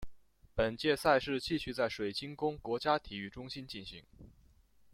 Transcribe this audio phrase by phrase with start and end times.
[0.55, 4.03] 本届赛事继续在水晶宫国家体育中心举行。